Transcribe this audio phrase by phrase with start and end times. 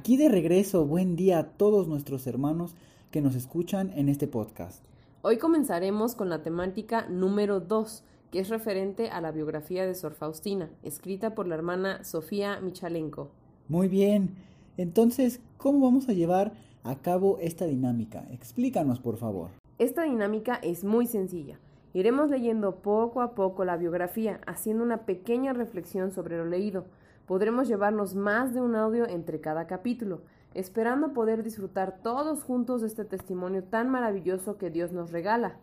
[0.00, 2.74] Aquí de regreso, buen día a todos nuestros hermanos
[3.10, 4.82] que nos escuchan en este podcast.
[5.20, 10.14] Hoy comenzaremos con la temática número 2, que es referente a la biografía de Sor
[10.14, 13.30] Faustina, escrita por la hermana Sofía Michalenko.
[13.68, 14.36] Muy bien,
[14.78, 18.26] entonces, ¿cómo vamos a llevar a cabo esta dinámica?
[18.30, 19.50] Explícanos, por favor.
[19.76, 21.58] Esta dinámica es muy sencilla.
[21.92, 26.86] Iremos leyendo poco a poco la biografía, haciendo una pequeña reflexión sobre lo leído.
[27.30, 32.88] Podremos llevarnos más de un audio entre cada capítulo, esperando poder disfrutar todos juntos de
[32.88, 35.54] este testimonio tan maravilloso que Dios nos regala.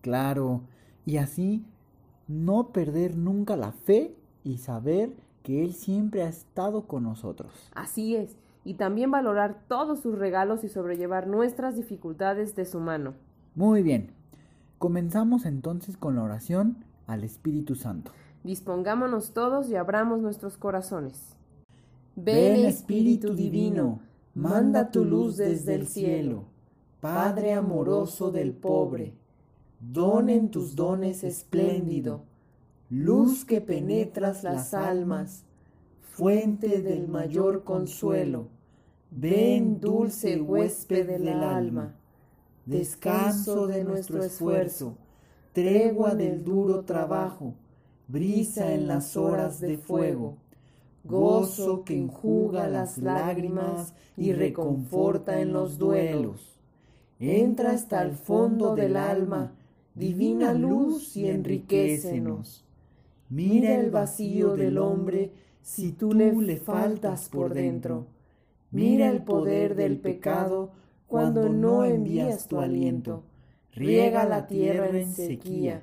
[0.00, 0.62] Claro,
[1.06, 1.64] y así
[2.26, 5.12] no perder nunca la fe y saber
[5.44, 7.70] que Él siempre ha estado con nosotros.
[7.72, 13.14] Así es, y también valorar todos sus regalos y sobrellevar nuestras dificultades de su mano.
[13.54, 14.10] Muy bien,
[14.82, 18.10] Comenzamos entonces con la oración al Espíritu Santo.
[18.44, 21.36] Dispongámonos todos y abramos nuestros corazones.
[22.16, 24.00] Ven Espíritu Divino,
[24.34, 26.44] manda tu luz desde el cielo,
[27.00, 29.14] Padre amoroso del pobre,
[29.80, 32.24] don en tus dones espléndido,
[32.90, 35.44] luz que penetras las almas,
[36.02, 38.48] fuente del mayor consuelo,
[39.10, 41.94] ven dulce huésped del alma
[42.66, 44.96] descanso de nuestro esfuerzo,
[45.52, 47.54] tregua del duro trabajo,
[48.08, 50.36] brisa en las horas de fuego,
[51.04, 56.58] gozo que enjuga las lágrimas y reconforta en los duelos.
[57.18, 59.52] Entra hasta el fondo del alma,
[59.94, 62.64] divina luz y enriquecenos.
[63.28, 65.32] Mira el vacío del hombre
[65.62, 68.06] si tú le faltas por dentro.
[68.70, 70.72] Mira el poder del pecado
[71.06, 73.22] cuando no envías tu aliento.
[73.74, 75.82] Riega la tierra en sequía,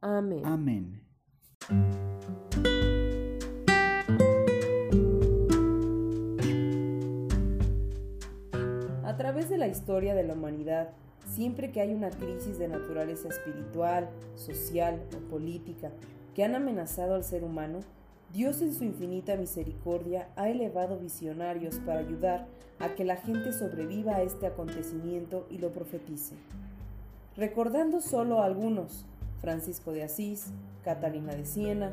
[0.00, 0.42] Amén.
[0.44, 1.02] Amén.
[9.04, 10.90] A través de la historia de la humanidad,
[11.26, 15.90] siempre que hay una crisis de naturaleza espiritual, social o política
[16.34, 17.80] que han amenazado al ser humano,
[18.32, 22.46] Dios en su infinita misericordia ha elevado visionarios para ayudar
[22.78, 26.36] a que la gente sobreviva a este acontecimiento y lo profetice.
[27.36, 29.06] Recordando solo algunos,
[29.40, 30.52] Francisco de Asís,
[30.84, 31.92] Catalina de Siena,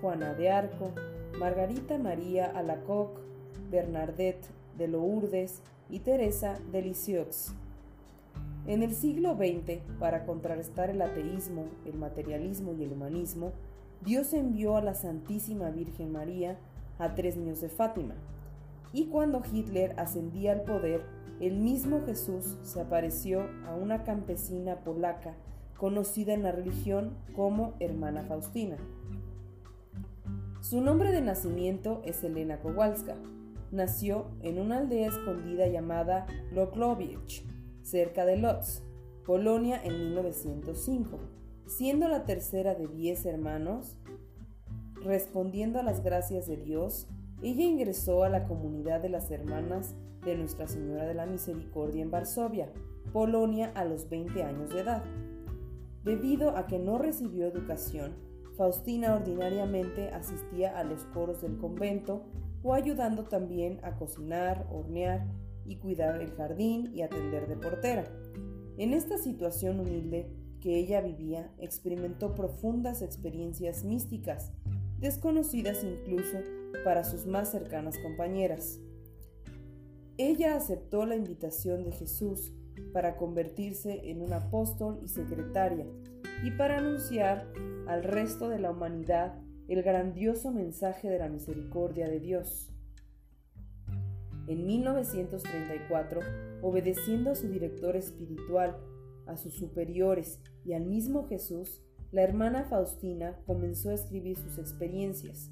[0.00, 0.90] Juana de Arco,
[1.38, 3.20] Margarita María Alacoque,
[3.70, 7.54] Bernadette de Lourdes y Teresa de Lisieux.
[8.66, 13.52] En el siglo XX, para contrarrestar el ateísmo, el materialismo y el humanismo,
[14.04, 16.58] Dios envió a la Santísima Virgen María
[16.98, 18.14] a tres niños de Fátima.
[18.92, 21.02] Y cuando Hitler ascendía al poder,
[21.40, 25.34] el mismo Jesús se apareció a una campesina polaca
[25.82, 28.76] conocida en la religión como Hermana Faustina.
[30.60, 33.16] Su nombre de nacimiento es Elena Kowalska.
[33.72, 37.44] Nació en una aldea escondida llamada Loklovich,
[37.82, 38.84] cerca de Lodz,
[39.26, 41.18] Polonia en 1905
[41.66, 43.96] siendo la tercera de diez hermanos,
[45.02, 47.08] respondiendo a las gracias de Dios,
[47.42, 49.94] ella ingresó a la comunidad de las hermanas
[50.24, 52.70] de Nuestra Señora de la Misericordia en Varsovia,
[53.12, 55.02] Polonia, a los 20 años de edad.
[56.04, 58.14] Debido a que no recibió educación,
[58.56, 62.24] Faustina ordinariamente asistía a los coros del convento
[62.62, 65.26] o ayudando también a cocinar, hornear
[65.64, 68.04] y cuidar el jardín y atender de portera.
[68.78, 70.28] En esta situación humilde,
[70.60, 74.52] que ella vivía experimentó profundas experiencias místicas,
[74.98, 76.38] desconocidas incluso
[76.84, 78.78] para sus más cercanas compañeras.
[80.18, 82.52] Ella aceptó la invitación de Jesús
[82.92, 85.86] para convertirse en un apóstol y secretaria
[86.44, 87.52] y para anunciar
[87.86, 89.34] al resto de la humanidad
[89.68, 92.68] el grandioso mensaje de la misericordia de Dios.
[94.48, 96.20] En 1934,
[96.62, 98.76] obedeciendo a su director espiritual,
[99.26, 101.80] a sus superiores y al mismo Jesús,
[102.10, 105.50] la hermana Faustina comenzó a escribir sus experiencias.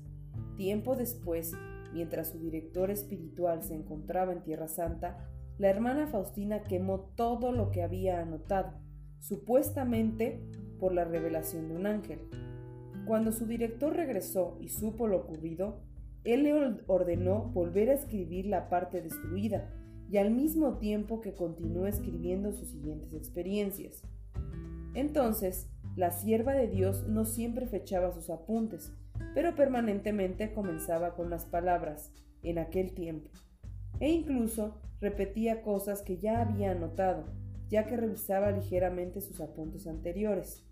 [0.56, 1.52] Tiempo después,
[1.94, 5.31] mientras su director espiritual se encontraba en Tierra Santa,
[5.61, 8.73] la hermana Faustina quemó todo lo que había anotado,
[9.19, 10.41] supuestamente
[10.79, 12.19] por la revelación de un ángel.
[13.07, 15.83] Cuando su director regresó y supo lo ocurrido,
[16.25, 16.55] él le
[16.87, 19.71] ordenó volver a escribir la parte destruida
[20.11, 24.03] y al mismo tiempo que continuó escribiendo sus siguientes experiencias.
[24.95, 28.95] Entonces, la sierva de Dios no siempre fechaba sus apuntes,
[29.35, 33.29] pero permanentemente comenzaba con las palabras en aquel tiempo,
[34.00, 37.25] e incluso repetía cosas que ya había anotado,
[37.69, 40.64] ya que revisaba ligeramente sus apuntes anteriores.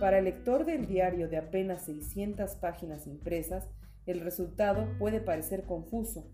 [0.00, 3.68] Para el lector del diario de apenas 600 páginas impresas,
[4.06, 6.26] el resultado puede parecer confuso.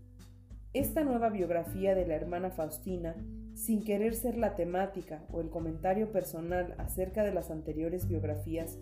[0.73, 3.15] Esta nueva biografía de la hermana Faustina,
[3.53, 8.77] sin querer ser la temática o el comentario personal acerca de las anteriores biografías,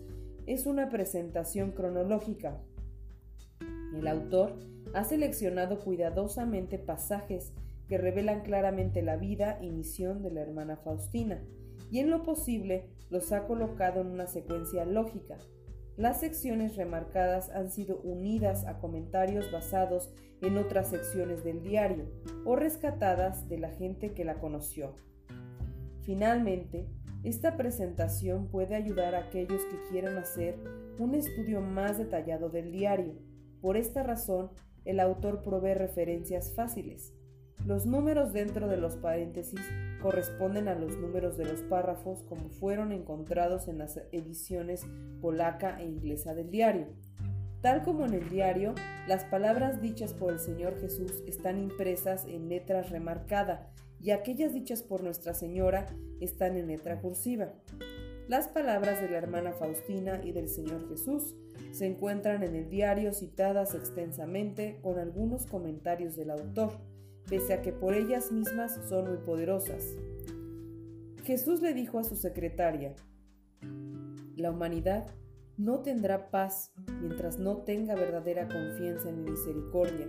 [0.46, 2.60] es una presentación cronológica.
[3.96, 4.58] El autor
[4.94, 7.52] ha seleccionado cuidadosamente pasajes
[7.88, 11.42] que revelan claramente la vida y misión de la hermana Faustina,
[11.90, 15.36] y en lo posible los ha colocado en una secuencia lógica.
[15.96, 22.06] Las secciones remarcadas han sido unidas a comentarios basados en otras secciones del diario
[22.44, 24.96] o rescatadas de la gente que la conoció.
[26.02, 26.88] Finalmente,
[27.22, 30.58] esta presentación puede ayudar a aquellos que quieran hacer
[30.98, 33.14] un estudio más detallado del diario.
[33.60, 34.50] Por esta razón,
[34.84, 37.12] el autor provee referencias fáciles,
[37.66, 39.58] los números dentro de los paréntesis
[40.02, 44.86] corresponden a los números de los párrafos como fueron encontrados en las ediciones
[45.22, 46.88] polaca e inglesa del diario.
[47.62, 48.74] Tal como en el diario,
[49.08, 54.82] las palabras dichas por el Señor Jesús están impresas en letras remarcada y aquellas dichas
[54.82, 55.86] por Nuestra Señora
[56.20, 57.54] están en letra cursiva.
[58.28, 61.34] Las palabras de la hermana Faustina y del Señor Jesús
[61.72, 66.72] se encuentran en el diario citadas extensamente con algunos comentarios del autor
[67.28, 69.96] pese a que por ellas mismas son muy poderosas.
[71.24, 72.94] Jesús le dijo a su secretaria,
[74.36, 75.06] la humanidad
[75.56, 80.08] no tendrá paz mientras no tenga verdadera confianza en mi misericordia.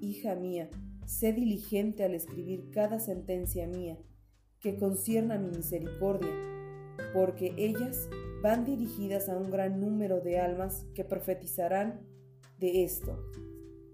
[0.00, 0.68] Hija mía,
[1.04, 3.98] sé diligente al escribir cada sentencia mía
[4.60, 6.30] que concierna mi misericordia,
[7.14, 8.08] porque ellas
[8.42, 12.00] van dirigidas a un gran número de almas que profetizarán
[12.58, 13.18] de esto.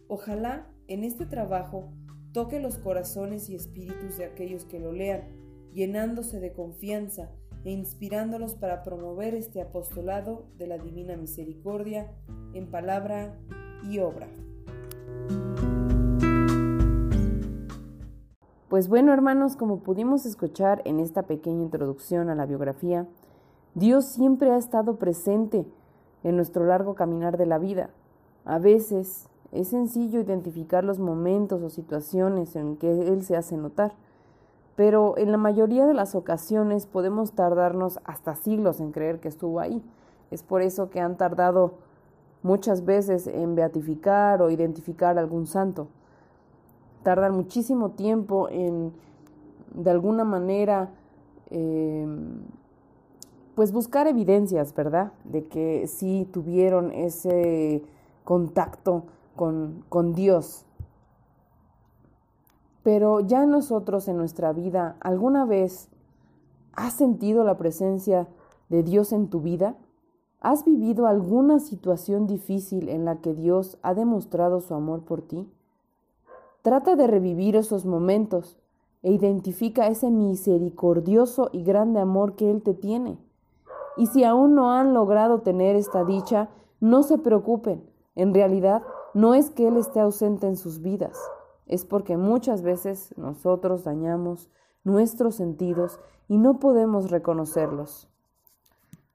[0.08, 1.92] Ojalá en este trabajo
[2.32, 5.22] toque los corazones y espíritus de aquellos que lo lean,
[5.72, 7.30] llenándose de confianza
[7.64, 12.12] e inspirándolos para promover este apostolado de la Divina Misericordia
[12.52, 13.36] en palabra
[13.82, 14.28] y obra.
[18.68, 23.08] Pues bueno, hermanos, como pudimos escuchar en esta pequeña introducción a la biografía,
[23.76, 25.66] Dios siempre ha estado presente
[26.24, 27.90] en nuestro largo caminar de la vida.
[28.46, 33.92] A veces es sencillo identificar los momentos o situaciones en que Él se hace notar,
[34.76, 39.60] pero en la mayoría de las ocasiones podemos tardarnos hasta siglos en creer que estuvo
[39.60, 39.82] ahí.
[40.30, 41.74] Es por eso que han tardado
[42.42, 45.88] muchas veces en beatificar o identificar algún santo.
[47.02, 48.94] Tardan muchísimo tiempo en,
[49.74, 50.88] de alguna manera,
[51.50, 52.40] em,
[53.56, 55.14] pues buscar evidencias, ¿verdad?
[55.24, 57.82] De que sí tuvieron ese
[58.22, 60.66] contacto con, Dios.
[62.82, 65.88] Pero ya nosotros en nuestra vida, ¿alguna vez
[66.74, 68.28] has sentido la presencia
[68.68, 69.74] de Dios en tu vida?
[70.40, 75.48] ¿Has vivido alguna situación difícil en la que Dios ha demostrado su amor por ti?
[76.60, 78.58] Trata de revivir esos momentos
[79.02, 83.16] e identifica ese misericordioso y grande amor que Él te tiene.
[83.96, 86.50] Y si aún no han logrado tener esta dicha,
[86.80, 87.88] no se preocupen.
[88.14, 88.82] En realidad,
[89.14, 91.18] no es que Él esté ausente en sus vidas,
[91.66, 94.50] es porque muchas veces nosotros dañamos
[94.84, 98.08] nuestros sentidos y no podemos reconocerlos.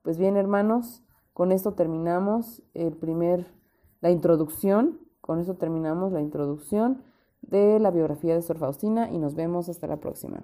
[0.02, 3.48] Pues bien, hermanos, con esto terminamos el primer,
[4.02, 7.04] la introducción, con esto terminamos la introducción
[7.42, 10.44] de la biografía de Sor Faustina y nos vemos hasta la próxima.